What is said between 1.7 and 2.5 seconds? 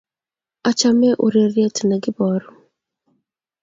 be kiporu